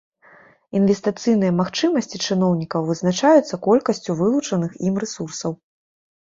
Інвестыцыйныя 0.77 1.51
магчымасці 1.59 2.21
чыноўнікаў 2.29 2.81
вызначаюцца 2.89 3.61
колькасцю 3.69 4.11
вылучаных 4.23 4.71
ім 4.91 4.99
рэсурсаў. 5.07 5.51